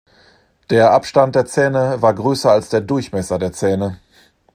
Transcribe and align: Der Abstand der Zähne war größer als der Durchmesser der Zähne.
Der 0.71 0.93
Abstand 0.93 1.35
der 1.35 1.45
Zähne 1.45 2.01
war 2.01 2.15
größer 2.15 2.49
als 2.49 2.69
der 2.69 2.81
Durchmesser 2.81 3.37
der 3.37 3.51
Zähne. 3.51 3.99